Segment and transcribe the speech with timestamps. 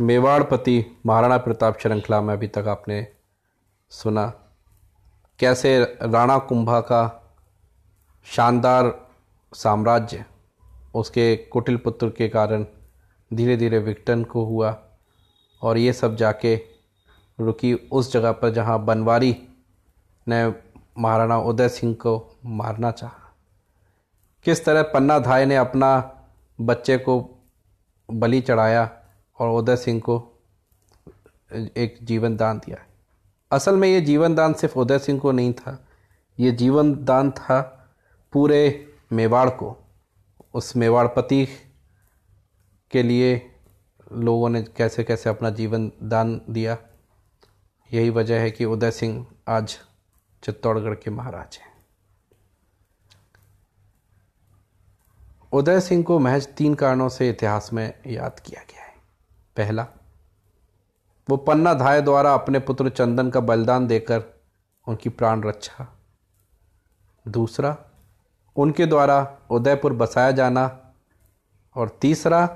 [0.00, 3.06] मेवाड़पति महाराणा प्रताप श्रृंखला में अभी तक आपने
[3.90, 4.26] सुना।
[5.38, 7.32] कैसे राणा कुंभा का
[8.26, 9.08] शानदार
[9.52, 10.24] साम्राज्य,
[10.94, 12.64] उसके कुटिल पुत्र के कारण
[13.30, 14.76] धीरे धीरे विघटन को हुआ
[15.62, 16.54] और ये सब जाके
[17.38, 19.36] रुकी उस जगह पर जहाँ बनवारी
[20.26, 20.46] ने
[20.98, 23.34] महाराणा उदय सिंह को मारना चाहा।
[24.44, 25.90] किस तरह पन्ना धाय ने अपना
[26.60, 27.20] बच्चे को
[28.08, 28.90] बलि चढ़ाया
[29.40, 30.16] और उदय सिंह को
[31.76, 32.84] एक जीवन दान दिया
[33.50, 35.86] असल में ये जीवन दान सिर्फ़ उदय सिंह को नहीं था,
[36.38, 37.60] ये जीवन दान था
[38.32, 38.60] पूरे
[39.12, 39.76] मेवाड़ को।
[40.54, 41.46] उस मेवाड़पति
[42.90, 43.34] के लिए
[44.12, 46.76] लोगों ने कैसे कैसे अपना जीवन दान दिया,
[47.90, 49.78] यही वजह है कि उदय सिंह आज
[50.42, 51.72] चित्तौड़गढ़ के महाराज हैं।
[55.52, 58.79] उदय सिंह को महज तीन कारणों से इतिहास में याद किया गया।
[59.56, 59.86] पहला,
[61.30, 64.24] वो पन्ना धाय द्वारा अपने पुत्र चंदन का बलिदान देकर
[64.88, 65.98] उनकी प्राण रक्षा।
[67.28, 67.76] दूसरा,
[68.56, 70.80] उनके द्वारा उदयपुर बसाया जाना।
[71.76, 72.46] और तीसरा,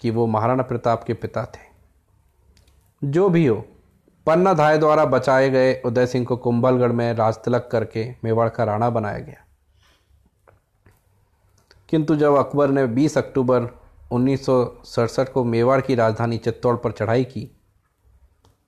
[0.00, 1.74] कि वो महाराणा प्रताप के पिता थे।
[3.04, 3.64] जो भी हो,
[4.26, 8.90] पन्ना धाय द्वारा बचाए गए उदय सिंह को कुंभलगढ़ में राजतिलक करके मेवाड़ का राणा
[8.90, 9.44] बनाया गया।
[11.88, 16.92] किंतु जब अकबर ने 20 अक्टूबर उन्नीस सौ सड़सठ को मेवाड़ की राजधानी चित्तौड़ पर
[16.92, 17.60] चढ़ाई की।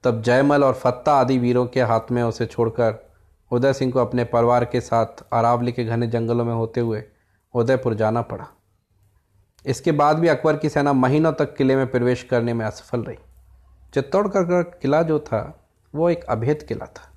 [0.05, 3.13] तब जयमल और फत्ता आदि वीरों के हाथ में उसे छोड़कर
[3.51, 7.05] उदय सिंह को अपने परिवार के साथ अरावली के घने जंगलों में होते हुए
[7.55, 8.47] उदयपुर जाना पड़ा।
[9.67, 13.17] इसके बाद भी अकबर की सेना महीनों तक किले में प्रवेश करने में असफल रही।
[13.95, 17.13] चित्तौड़गढ़ का किला जो था, वो एक अभेद किला था।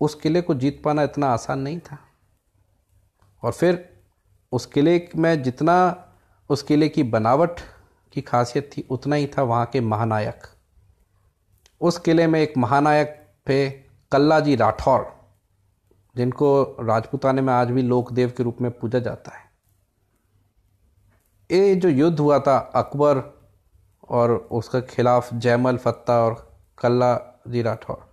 [0.00, 1.98] उस किले को जीत पाना इतना आसान नहीं था।
[3.42, 4.02] और फिर
[4.52, 6.05] उस किले में जितना
[6.50, 7.60] उस किले की बनावट
[8.12, 10.42] की खासियत थी, उतना ही था वहाँ के महानायक।
[11.80, 13.08] उस किले में एक महानायक
[13.48, 13.68] थे
[14.12, 15.06] कल्ला जी राठौर,
[16.16, 19.44] जिनको राजपूताने में आज भी लोकदेव के रूप में पूजा जाता है।
[21.50, 23.22] ये जो युद्ध हुआ था, अकबर
[24.08, 26.34] और उसके खिलाफ जयमल फत्ता और
[26.78, 27.14] कल्ला
[27.48, 28.06] जी राठौर,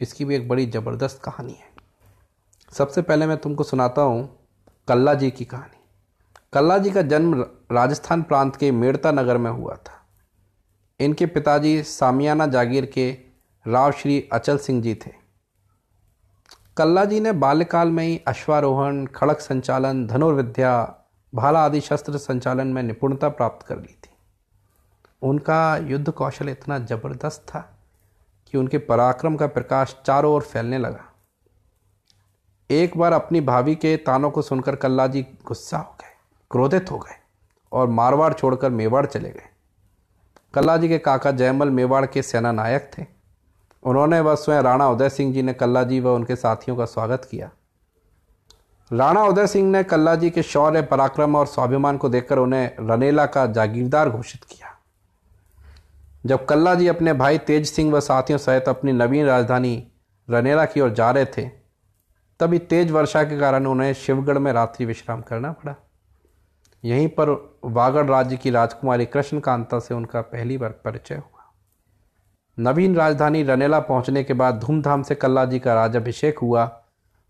[0.00, 1.72] इसकी भी एक बड़ी ज़बरदस्त कहानी है।
[2.72, 4.28] सबसे पहले मैं तुमको सुनाता हूँ
[4.88, 5.83] कल्ला जी की कहानी।
[6.54, 10.06] कल्ला जी का जन्म राजस्थान प्रांत के मेड़ता नगर में हुआ था।
[11.00, 13.10] इनके पिताजी सामियाना जागीर के
[13.66, 15.10] राव श्री अचल सिंह जी थे।
[16.76, 20.94] कल्ला जी ने बाल्यकाल में ही अश्वारोहण, खड़क संचालन, धनुर्विद्या,
[21.34, 24.14] भाला आदि शस्त्र संचालन में निपुणता प्राप्त कर ली थी।
[25.22, 27.78] उनका युद्ध कौशल इतना ज़बरदस्त था
[28.46, 31.04] कि उनके पराक्रम का प्रकाश चारों ओर फैलने लगा।
[32.70, 36.12] एक बार अपनी भाभी के तानों को सुनकर कल्ला जी गुस्सा हो गए।
[36.50, 37.16] क्रोधित हो गए
[37.72, 39.48] और मारवाड़ छोड़कर मेवाड़ चले गए।
[40.54, 43.06] कल्ला जी के काका जयमल मेवाड़ के सेना नायक थे।
[43.82, 47.28] उन्होंने व स्वयं राणा उदय सिंह जी ने कल्ला जी व उनके साथियों का स्वागत
[47.30, 47.50] किया।
[48.90, 53.26] राणा उदय सिंह ने कल्ला जी के शौर्य, पराक्रम और स्वाभिमान को देखकर उन्हें रनेला
[53.26, 54.70] का जागीरदार घोषित किया।
[56.26, 59.86] जब कल्ला जी अपने भाई तेज सिंह व साथियों सहित अपनी नवीन राजधानी
[60.28, 61.48] रनेला की ओर जा रहे थे,
[62.40, 65.74] तभी तेज वर्षा के कारण उन्हें शिवगढ़ में रात्रि विश्राम करना पड़ा।
[66.84, 71.52] यहीं पर वागड़ राज्य की राजकुमारी कृष्ण कांता से उनका पहली बार परिचय हुआ।
[72.58, 76.82] नवीन राजधानी रनेला पहुँचने के बाद धूमधाम से कल्ला जी का राजाभिषेक हुआ।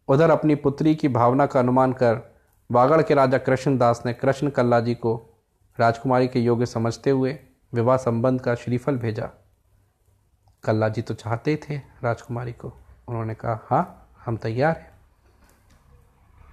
[0.08, 2.34] उधर अपनी पुत्री की भावना का अनुमान कर
[2.70, 5.14] वागड़ के राजा कृष्णदास ने कृष्ण कल्ला जी को
[5.80, 7.38] राजकुमारी के योग्य समझते हुए
[7.74, 9.30] विवाह संबंध का श्रीफल भेजा।
[10.64, 12.72] कल्ला जी तो चाहते थे राजकुमारी को।
[13.08, 14.92] उन्होंने कहा हाँ हम तैयार हैं।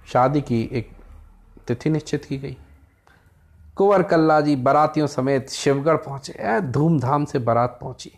[0.06, 0.90] शादी की एक
[1.68, 2.56] तिथि निश्चित की गई।
[3.76, 8.12] कुंवर कल्ला जी बारातियों समेत शिवगढ़ पहुँचे। धूमधाम से बारात पहुँची।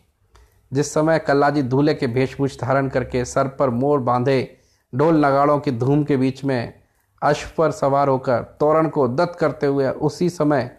[0.73, 4.61] जिस समय कल्लाजी दूल्हे के भेषभूष धारण करके सर पर मोर बांधे,
[4.95, 6.83] ढोल नगाड़ों की धूम के बीच में
[7.23, 10.79] अश्व पर सवार होकर तोरण को दत्त करते हुए उसी समय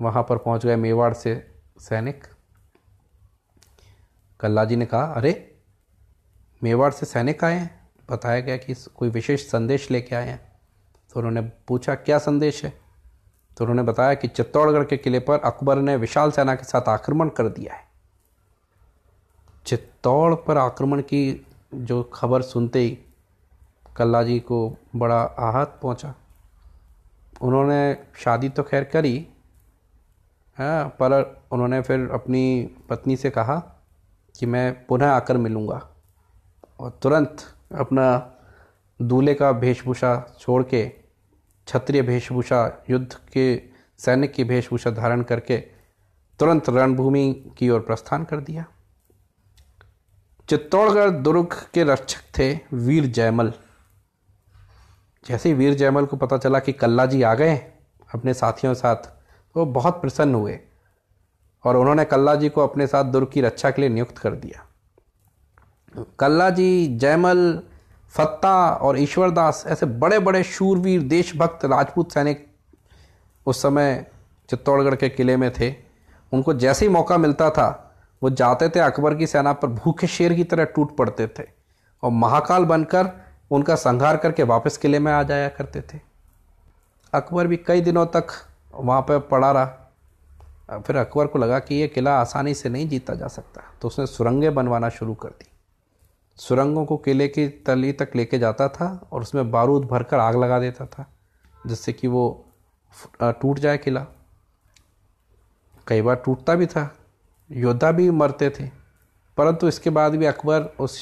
[0.00, 2.24] वहाँ पर पहुँच गए मेवाड़ से सैनिक।
[4.40, 5.60] कल्ला जी ने कहा, अरे,
[6.62, 7.90] मेवाड़ से सैनिक आए हैं?
[8.10, 10.52] बताया गया कि कोई विशेष संदेश लेके आए हैं?
[11.12, 12.89] तो उन्होंने पूछा, क्या संदेश है?
[13.56, 17.28] तो उन्होंने बताया कि चित्तौड़गढ़ के किले पर अकबर ने विशाल सेना के साथ आक्रमण
[17.28, 17.88] कर दिया है।
[19.66, 22.98] चित्तौड़ पर आक्रमण की जो खबर सुनते ही
[23.96, 26.14] कल्ला जी को बड़ा आहत पहुँचा।
[27.42, 29.26] उन्होंने शादी तो खैर करी
[30.58, 31.12] हाँ पर
[31.52, 32.42] उन्होंने फिर अपनी
[32.90, 33.56] पत्नी से कहा
[34.34, 35.80] कि मैं पुनः आकर मिलूँगा
[36.80, 37.44] और तुरंत
[37.78, 38.06] अपना
[39.00, 40.82] दूल्हे का वेशभूषा छोड़ के
[41.70, 43.62] क्षत्रिय वेशभूषा युद्ध के
[43.98, 45.56] सैनिक की वेशभूषा धारण करके
[46.38, 48.64] तुरंत रणभूमि की ओर प्रस्थान कर दिया।
[50.48, 53.52] चित्तौड़गढ़ दुर्ग के रक्षक थे वीर जयमल।
[55.28, 57.56] जैसे ही वीर जयमल को पता चला कि कल्ला जी आ गए,
[58.14, 58.96] अपने साथियों साथ,
[59.56, 60.60] वो बहुत प्रसन्न हुए
[61.64, 64.66] और उन्होंने कल्ला जी को अपने साथ दुर्ग की रक्षा के लिए नियुक्त कर दिया।
[66.18, 67.62] कल्ला जी जयमल
[68.12, 72.46] फत्ता और ईश्वरदास ऐसे बड़े बड़े शूरवीर, देशभक्त, राजपूत सैनिक
[73.46, 74.06] उस समय
[74.48, 75.74] चित्तौड़गढ़ के किले में थे।
[76.32, 77.68] उनको जैसे ही मौका मिलता था,
[78.22, 81.44] वो जाते थे अकबर की सेना पर, भूखे शेर की तरह टूट पड़ते थे
[82.02, 83.10] और महाकाल बनकर
[83.50, 86.00] उनका संहार करके वापस किले में आ जाया करते थे।
[87.12, 88.26] अकबर भी कई दिनों तक
[88.74, 93.14] वहाँ पर पड़ा रहा। फिर अकबर को लगा कि ये किला आसानी से नहीं जीता
[93.14, 95.49] जा सकता तो उसने सुरंगें बनवाना शुरू कर दी।
[96.40, 100.58] सुरंगों को किले की तली तक लेके जाता था और उसमें बारूद भरकर आग लगा
[100.60, 101.06] देता था,
[101.66, 102.22] जिससे कि वो
[103.22, 104.06] टूट जाए किला।
[105.86, 106.88] कई बार टूटता भी था,
[107.50, 108.68] योद्धा भी मरते थे,
[109.38, 110.98] परंतु इसके बाद भी अकबर उस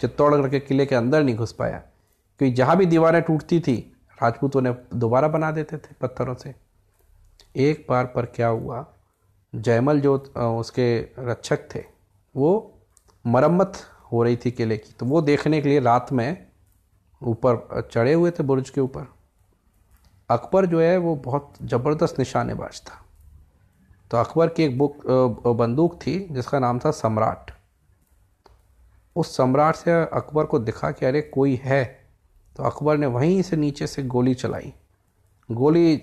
[0.00, 1.78] चित्तौड़गढ़ के किले के अंदर नहीं घुस पाया,
[2.40, 3.76] क्योंकि जहाँ भी दीवारें टूटती थी,
[4.18, 6.54] राजपूत उन्हें दोबारा बना देते थे पत्थरों से।
[7.56, 8.84] एक बार पर क्या हुआ,
[9.52, 11.84] जयमल जो उसके रक्षक थे,
[12.34, 12.80] वो
[13.24, 13.80] मरम्मत
[14.12, 16.46] हो रही थी किले की। तो वो देखने के लिए रात में
[17.22, 19.06] ऊपर, चढ़े हुए थे बुर्ज के ऊपर।
[20.30, 23.04] अकबर जो है, वो बहुत ज़बरदस्त निशानेबाज था।
[24.10, 25.06] तो अकबर की एक बुक
[25.48, 27.50] बंदूक थी, जिसका नाम था सम्राट।
[29.16, 31.84] उस सम्राट से अकबर को दिखा कि अरे, कोई है।
[32.56, 34.72] तो अकबर ने वहीं से नीचे से गोली चलाई।
[35.48, 36.02] गोली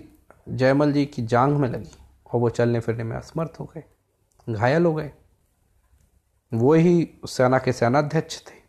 [0.50, 1.92] जयमल जी की जांग में लगी
[2.34, 3.84] और वो चलने फिरने में असमर्थ हो गए,
[4.48, 5.12] घायल हो गए।
[6.52, 8.60] वो ही सेना के सेनाध्यक्ष थे।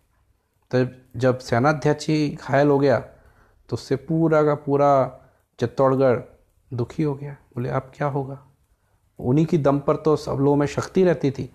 [0.70, 0.86] तो
[1.20, 4.88] जब सेनाध्यक्ष ही घायल हो गया तो उससे पूरा का पूरा
[5.58, 6.18] चित्तौड़गढ़
[6.70, 8.38] दुखी हो गया। बोले, अब क्या होगा?
[9.18, 11.50] उन्हीं की दम पर तो सब लोगों में शक्ति रहती थी।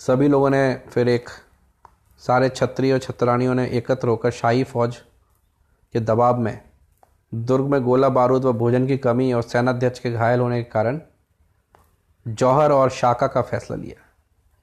[0.00, 1.28] सभी लोगों ने फिर एक,
[2.22, 4.96] सारे छत्री और छत्रानियों ने एकत्र होकर शाही फौज
[5.94, 6.60] के दबाव में,
[7.32, 11.00] दुर्ग में गोला बारूद व भोजन की कमी और सेनाध्यक्ष के घायल होने के कारण
[12.26, 14.04] जौहर और शाका का फैसला लिया।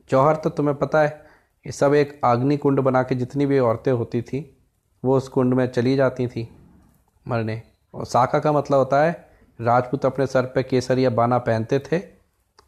[0.10, 1.26] जौहर तो तुम्हें पता है,
[1.66, 4.40] ये सब एक आग्नि कुंड बना के जितनी भी औरतें होती थी,
[5.04, 6.48] वो उस कुंड में चली जाती थी
[7.26, 7.62] मरने।
[7.94, 9.12] और साका का मतलब होता है,
[9.60, 12.02] राजपूत अपने सर पे केसर या बाना पहनते थे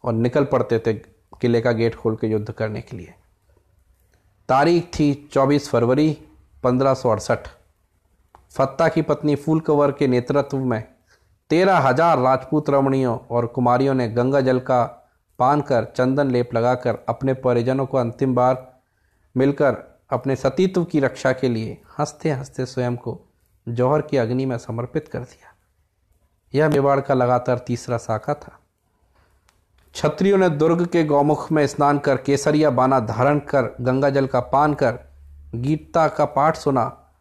[0.04, 0.94] और निकल पड़ते थे
[1.42, 3.14] किले का गेट खोल के युद्ध करने के लिए।
[4.50, 6.18] तारीख थी 24 फरवरी
[6.64, 6.94] पंद्रह
[8.52, 10.84] फत्ता की पत्नी फूल कंवर के नेतृत्व में
[11.50, 14.97] तेरह हज़ार राजपूत रमणियों और कुमारियों ने गंगा जल का
[15.40, 18.80] पान कर चंदन लेप लगाकर अपने परिजनों को अंतिम बार
[19.38, 23.22] मिलकर अपने सतीत्व की रक्षा के लिए हँसते हँसते स्वयं को
[23.70, 25.54] जौहर की अग्नि में समर्पित कर दिया।
[26.54, 28.60] यह मेवाड़ का लगातार तीसरा शाखा था।
[29.94, 34.40] क्षत्रियों ने दुर्ग के गौमुख में स्नान कर केसरिया बाना धारण कर गंगा जल का
[34.40, 35.00] पान कर
[35.56, 37.12] गीता का पाठ सुना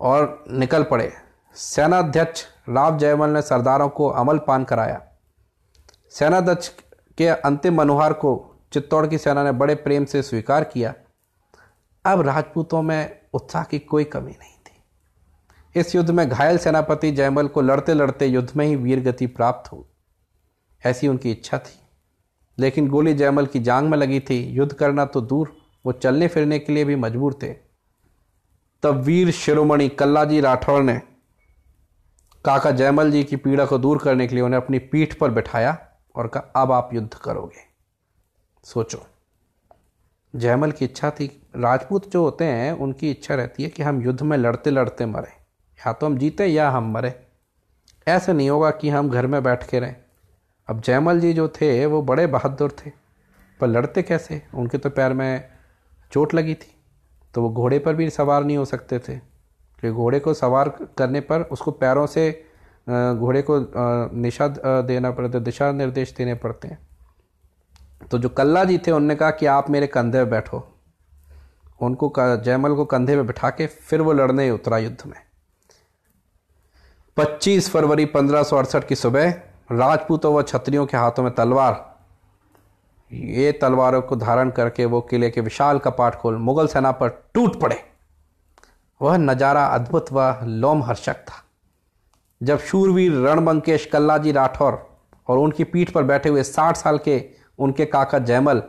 [0.00, 1.12] और निकल पड़े।
[1.54, 5.02] सेनाध्यक्ष राव जयमल ने सरदारों को अमल पान कराया।
[6.10, 6.70] सेनाध्यक्ष
[7.18, 10.94] के अंतिम मनोहार को चित्तौड़ की सेना ने बड़े प्रेम से स्वीकार किया।
[12.04, 14.82] अब राजपूतों में उत्साह की कोई कमी नहीं थी।
[15.80, 19.72] इस युद्ध में घायल सेनापति जयमल को लड़ते लड़ते युद्ध में ही वीर गति प्राप्त
[19.72, 19.84] हुई।
[20.86, 21.80] ऐसी उनकी इच्छा थी।
[22.58, 25.56] लेकिन गोली जयमल की जांग में लगी थी। युद्ध करना तो दूर,
[25.86, 27.54] वो चलने फिरने के लिए भी मजबूर थे।
[28.82, 31.00] तब वीर शिरोमणि कल्लाजी राठौर ने
[32.44, 35.85] काका जयमल जी की पीड़ा को दूर करने के लिए उन्हें अपनी पीठ पर बिठाया।
[36.16, 37.60] और कहा, अब आप युद्ध करोगे।
[38.64, 39.06] सोचो।
[40.36, 44.22] जयमल की इच्छा थी। राजपूत जो होते हैं, उनकी इच्छा रहती है कि हम युद्ध
[44.22, 45.28] में लड़ते लड़ते मरे।
[45.78, 47.26] या तो हम जीते या हम मरे।
[48.08, 49.96] ऐसे नहीं होगा कि हम घर में बैठ के रहें।
[50.68, 52.92] अब जयमल जी जो थे, वो बड़े बहादुर थे।
[53.60, 54.42] पर लड़ते कैसे?
[54.54, 55.48] उनके तो पैर में
[56.12, 56.74] चोट लगी थी।
[57.34, 59.18] तो वो घोड़े पर भी सवार नहीं हो सकते थे।
[59.80, 62.46] क्योंकि घोड़े को सवार करने पर उसको पैरों से
[62.86, 63.58] घोड़े को
[64.16, 64.48] निशा
[64.82, 66.78] देना पड़ता है दिशा निर्देश देने पड़ते हैं।
[68.10, 70.66] तो जो कल्ला जी थे, उनने कहा कि आप मेरे कंधे में बैठो।
[71.80, 75.16] उनको जयमल को कंधे में बिठा के फिर वो लड़ने उतरा युद्ध में।
[77.16, 78.42] 25 फरवरी पंद्रह
[78.80, 79.30] की सुबह,
[79.72, 81.84] राजपूतों व छत्रियों के हाथों में तलवार।
[83.10, 87.60] ये तलवारों को धारण करके वो किले के विशाल कपाट खोल मुगल सेना पर टूट
[87.60, 87.82] पड़े।
[89.00, 91.42] वह नज़ारा अद्भुत व लोमहर्षक था।
[92.40, 94.78] जब शूरवीर रणबंकेश कल्लाजी राठौर
[95.28, 97.22] और उनकी पीठ पर बैठे हुए साठ साल के
[97.58, 98.62] उनके काका जयमल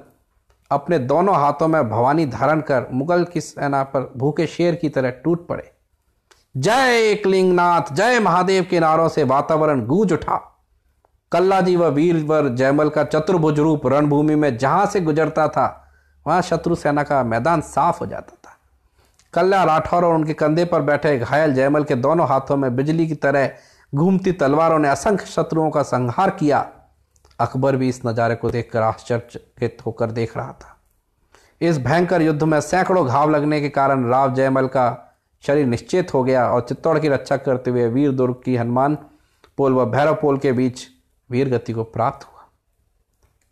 [0.71, 5.09] अपने दोनों हाथों में भवानी धारण कर मुगल की सेना पर भूखे शेर की तरह
[5.23, 5.71] टूट पड़े।
[6.55, 10.37] जय एकलिंगनाथ, जय महादेव के नारों से वातावरण गूंज उठा।
[11.31, 15.67] कल्ला जी व वीरवर जयमल का चतुर्भुज रूप रणभूमि में जहाँ से गुजरता था,
[16.25, 18.36] वहाँ शत्रु सेना का मैदान साफ़ हो जाता।
[19.33, 23.15] कल्ला राठौर और उनके कंधे पर बैठे घायल जयमल के दोनों हाथों में बिजली की
[23.15, 23.49] तरह
[23.93, 26.65] घूमती तलवारों ने असंख्य शत्रुओं का संहार किया।
[27.39, 30.75] अकबर भी इस नज़ारे को देखकर आश्चर्यचकित होकर देख रहा था।
[31.61, 34.87] इस भयंकर युद्ध में सैकड़ों घाव लगने के कारण राव जयमल का
[35.43, 38.97] शरीर निश्चित हो गया और चित्तौड़ की रक्षा करते हुए वीर दुर्ग की हनुमान
[39.57, 40.85] पोल व भैरव पोल के बीच
[41.29, 42.45] वीर गति को प्राप्त हुआ।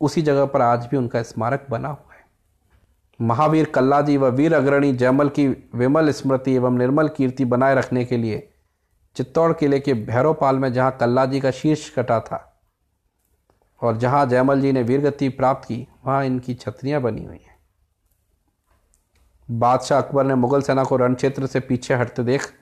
[0.01, 2.04] उसी जगह पर आज भी उनका स्मारक बना हुआ।
[3.21, 8.17] महावीर कल्लाजी व वीर अग्रणी जयमल की विमल स्मृति एवं निर्मल कीर्ति बनाए रखने के
[8.17, 8.49] लिए
[9.15, 12.61] चित्तौड़ किले के भैरवपाल में जहाँ कल्लाजी का शीर्ष कटा था
[13.81, 17.55] और जहाँ जयमल जी ने वीरगति प्राप्त की, वहाँ इनकी छतरियाँ बनी हुई हैं।
[19.49, 22.53] बादशाह अकबर ने मुगल सेना को रण क्षेत्र से पीछे हटते देख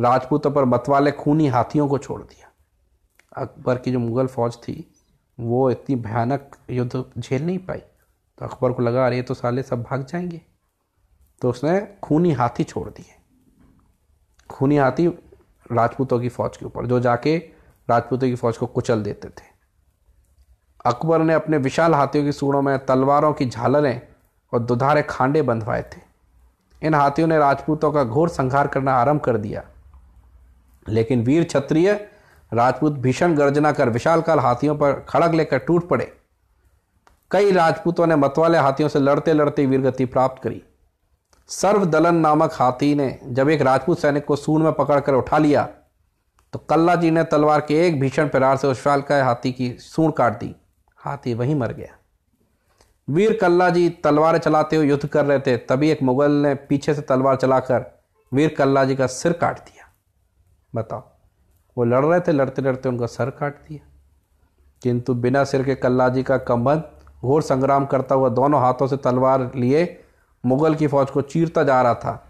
[0.00, 2.50] राजपूतों पर मतवाले खूनी हाथियों को छोड़ दिया।
[3.42, 4.94] अकबर की जो मुगल फौज थी,
[5.40, 7.82] वो इतनी भयानक युद्ध झेल नहीं पाई।
[8.38, 10.40] तो अकबर को लगा, अरे तो साले सब भाग जाएँगे।
[11.40, 13.14] तो उसने खूनी हाथी छोड़ दिए।
[14.50, 15.08] खूनी हाथी
[15.72, 17.36] राजपूतों की फौज के ऊपर, जो जाके
[17.90, 19.58] राजपूतों की फौज को कुचल देते थे।
[20.86, 24.02] अकबर ने अपने विशाल हाथियों की सूढ़ों में तलवारों की झालरें
[24.52, 26.00] और दुधारे खांडे बंधवाए थे।
[26.86, 29.64] इन हाथियों ने राजपूतों का घोर संहार करना आरंभ कर दिया।
[30.88, 32.10] लेकिन वीर क्षत्रिय
[32.52, 36.17] राजपूत भीषण गर्जना कर विशाल काल हाथियों पर खड़ग लेकर टूट पड़े।
[37.30, 40.62] कई राजपूतों ने मतवाले हाथियों से लड़ते लड़ते वीरगति प्राप्त करी।
[41.48, 45.68] सर्वदलन नामक हाथी ने जब एक राजपूत सैनिक को सूर में पकड़कर उठा लिया
[46.52, 50.10] तो कल्ला जी ने तलवार के एक भीषण प्रहार से उस का हाथी की सूर
[50.10, 50.54] काट दी।
[50.98, 51.94] हाथी वहीं मर गया।
[53.08, 56.94] वीर कल्ला जी तलवार चलाते हुए युद्ध कर रहे थे, तभी एक मुगल ने पीछे
[56.94, 57.84] से तलवार चलाकर
[58.32, 59.88] वीर कल्ला जी का सिर काट दिया।
[60.72, 61.02] बताओ,
[61.76, 63.86] वो लड़ रहे थे, लड़ते लड़ते उनका सर काट दिया।
[64.82, 66.82] किंतु बिना सिर के कल्ला जी का कंबन
[67.22, 70.04] घोर संग्राम करता हुआ दोनों हाथों से तलवार लिए
[70.46, 72.24] मुगल की फौज को चीरता जा रहा था।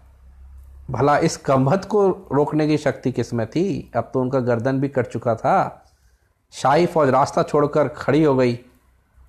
[0.91, 3.91] भला इस कम्भत को रोकने की शक्ति किसमें थी?
[3.95, 5.85] अब तो उनका गर्दन भी कट चुका था।
[6.51, 8.59] शाही फौज रास्ता छोड़कर खड़ी हो गई।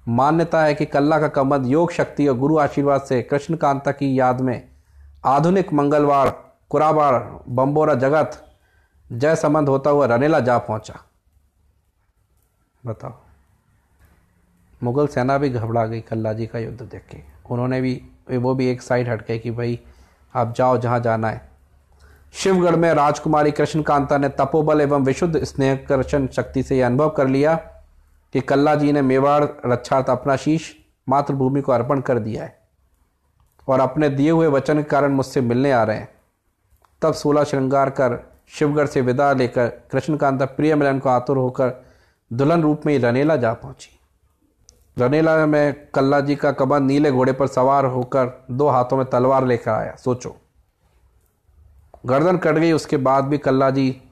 [0.09, 4.21] मान्यता है कि कल्ला का कमद योग शक्ति और गुरु आशीर्वाद से कृष्ण कांता की
[4.21, 4.69] याद में
[5.25, 6.31] आधुनिक मंगलवार,
[6.71, 8.45] कुराबार, बम्बोरा जगत
[9.13, 10.99] जय संबंध होता हुआ रनेला जा पहुँचा।
[12.87, 13.13] बताओ।
[14.83, 17.19] मुगल सेना भी घबरा गई कल्ला जी का युद्ध देख के।
[17.51, 19.81] उन्होंने भी, वो भी एक साइड हट गए कि भाई,
[20.35, 21.51] आप जाओ जहाँ जाना है।
[22.33, 27.55] शिवगढ़ में राजकुमारी कृष्णकांता ने तपोबल एवं विशुद्ध स्नेहकर्षण शक्ति से यह अनुभव कर लिया
[28.33, 30.77] कि कल्ला जी ने मेवाड़ रक्षार्थ अपना शीश
[31.09, 32.59] मातृभूमि को अर्पण कर दिया है
[33.69, 36.09] और अपने दिए हुए वचन के कारण मुझसे मिलने आ रहे हैं।
[37.03, 41.73] तब सोलह श्रृंगार कर शिवगढ़ से विदा लेकर कृष्णकांता प्रिय मिलन को आतुर होकर
[42.33, 44.00] दुल्हन रूप में ही रनेला जा पहुँची।
[44.99, 49.47] रनेला में कल्ला जी का कबन नीले घोड़े पर सवार होकर दो हाथों में तलवार
[49.47, 50.37] लेकर आया। सोचो।
[52.07, 54.03] गर्दन कट गई, उसके बाद भी कल्ला जी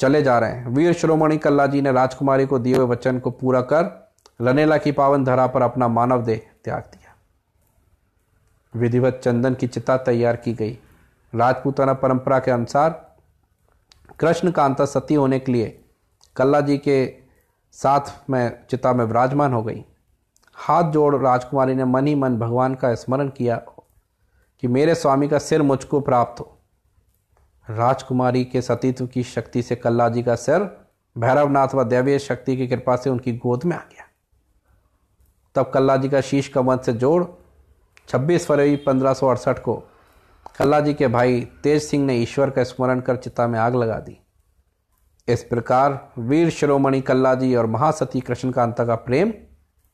[0.00, 3.30] चले जा रहे हैं। वीर शिरोमणि कल्ला जी ने राजकुमारी को दिए हुए वचन को
[3.30, 7.14] पूरा कर रनेला की पावन धरा पर अपना मानव देह त्याग दिया।
[8.80, 10.78] विधिवत चंदन की चिता तैयार की गई।
[11.34, 12.90] राजपूताना परंपरा के अनुसार
[14.20, 15.84] कृष्ण कांता सती होने के लिए
[16.36, 17.25] कल्ला जी के
[17.82, 19.84] साथ में चिता में विराजमान हो गई।
[20.54, 23.56] हाथ जोड़ राजकुमारी ने मन ही मन भगवान का स्मरण किया
[24.60, 26.58] कि मेरे स्वामी का सिर मुझको प्राप्त हो।
[27.70, 30.86] राजकुमारी के सतीत्व की शक्ति से कल्ला जी का सिर
[31.18, 34.04] भैरवनाथ व दैवीय शक्ति की कृपा से उनकी गोद में आ गया।
[35.54, 37.24] तब कल्ला जी का शीश कमर से जोड़
[38.08, 39.14] 26 फरवरी पंद्रह
[39.52, 39.88] को
[40.58, 43.98] कल्ला जी के भाई तेज सिंह ने ईश्वर का स्मरण कर चिता में आग लगा
[43.98, 44.25] दी।
[45.28, 49.30] इस प्रकार वीर शिरोमणि कल्ला जी और महासती कृष्णकांता का प्रेम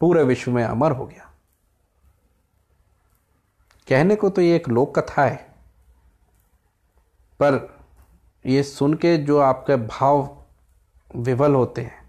[0.00, 1.28] पूरे विश्व में अमर हो गया।
[3.88, 5.36] कहने को तो ये एक लोक कथा है,
[7.40, 7.68] पर
[8.44, 10.28] ये सुन के जो आपके भाव
[11.10, 12.00] विवल होते हैं,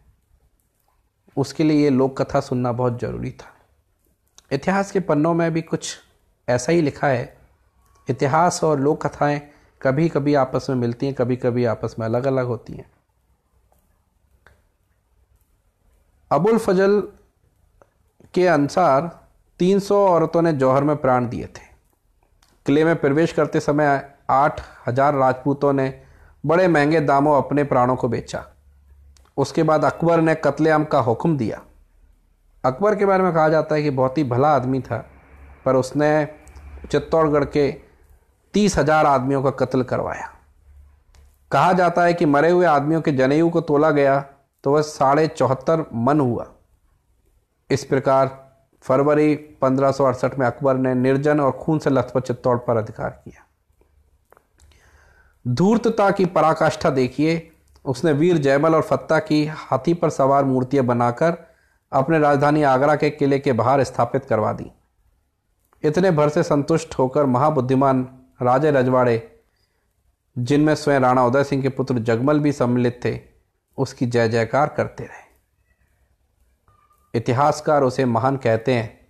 [1.38, 3.52] उसके लिए ये लोक कथा सुनना बहुत ज़रूरी था।
[4.52, 5.96] इतिहास के पन्नों में भी कुछ
[6.48, 7.38] ऐसा ही लिखा है,
[8.08, 9.42] इतिहास और लोक कथाएँ
[9.82, 12.90] कभी कभी आपस में मिलती हैं कभी कभी आपस में अलग अलग होती हैं।
[16.34, 17.02] अबुल फजल
[18.34, 19.10] के अनुसार
[19.60, 21.66] 300 औरतों ने जौहर में प्राण दिए थे।
[22.66, 25.94] किले में प्रवेश करते समय आठ हज़ार राजपूतों ने
[26.44, 28.44] बड़े महँगे दामों अपने प्राणों को बेचा।
[29.38, 31.62] उसके बाद अकबर ने कत्लेआम का हुक्म दिया।
[32.64, 34.98] अकबर के बारे में कहा जाता है कि बहुत ही भला आदमी था,
[35.66, 36.28] पर उसने
[36.92, 37.72] चित्तौड़गढ़ के
[38.54, 40.30] तीस हज़ार आदमियों का कत्ल करवाया।
[41.52, 44.24] कहा जाता है कि मरे हुए आदमियों के जनेऊ को तोला गया
[44.64, 46.48] तो वह साढ़े चौहत्तर मन हुआ।
[47.70, 48.52] इस प्रकार
[48.82, 49.94] फरवरी पंद्रह
[50.40, 53.46] में अकबर ने निर्जन और खून से लथपथ चित्तौड़ पर अधिकार किया।
[55.48, 57.52] धूर्तता की पराकाष्ठा देखिए,
[57.86, 61.38] उसने वीर जयमल और फत्ता की हाथी पर सवार मूर्तियाँ बनाकर
[61.92, 64.72] अपने राजधानी आगरा के किले के बाहर स्थापित करवा दी।
[65.84, 68.08] इतने भर से संतुष्ट होकर महाबुद्धिमान
[68.42, 69.42] राजे रजवाड़े,
[70.38, 73.33] जिनमें स्वयं राणा उदय सिंह के पुत्र जगमल भी सम्मिलित थे
[73.78, 75.32] उसकी जय जयकार करते रहे।
[77.18, 79.08] इतिहासकार उसे महान कहते हैं।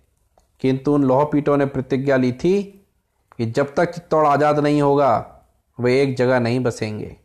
[0.60, 2.62] किंतु उन लोहपीठों ने प्रतिज्ञा ली थी
[3.38, 5.40] कि जब तक चित्तौड़ आज़ाद नहीं होगा,
[5.80, 7.16] वे एक जगह नहीं बसेंगे।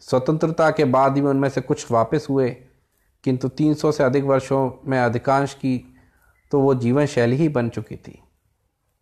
[0.00, 2.50] स्वतंत्रता के बाद ही उनमें से कुछ वापस हुए,
[3.24, 5.90] किंतु 300 से अधिक वर्षों में अधिकांश की
[6.50, 8.22] तो वो जीवन शैली ही बन चुकी थी।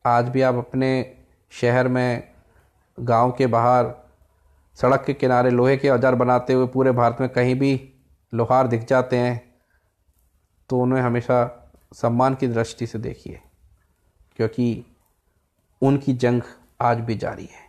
[0.07, 1.17] आज भी आप अपने
[1.51, 2.29] शहर में,
[3.01, 3.85] गाँव के बाहर
[4.79, 7.73] सड़क के किनारे लोहे के औज़ार बनाते हुए पूरे भारत में कहीं भी
[8.33, 9.41] लोहार दिख जाते हैं
[10.71, 11.41] तो उन्हें हमेशा
[11.93, 13.41] सम्मान की दृष्टि से देखिए,
[14.37, 14.85] क्योंकि
[15.83, 16.43] उनकी जंग
[16.81, 17.62] आज भी जारी है।